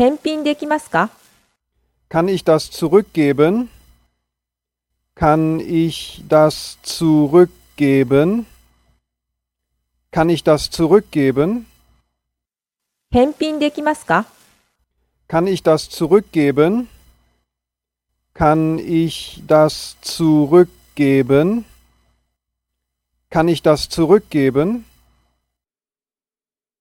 [0.00, 1.10] 返品できますか
[2.08, 3.68] Kann ich das zurückgeben?
[5.14, 8.46] Kann ich das zurückgeben?
[10.10, 11.66] Kann ich das zurückgeben?
[13.12, 14.24] 返品できますか
[15.28, 16.88] Kann ich das zurückgeben?
[18.32, 21.66] Kann ich das zurückgeben?
[23.28, 24.86] Kann ich das zurückgeben?